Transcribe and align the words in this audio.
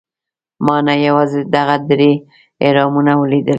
ما 0.65 0.77
نه 0.87 0.93
یوازې 1.07 1.39
دغه 1.55 1.75
درې 1.89 2.11
اهرامونه 2.63 3.11
ولیدل. 3.17 3.49